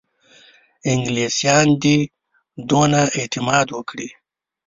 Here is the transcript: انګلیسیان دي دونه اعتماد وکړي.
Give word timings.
انګلیسیان 0.91 1.67
دي 1.81 1.97
دونه 2.69 3.01
اعتماد 3.19 3.67
وکړي. 3.71 4.09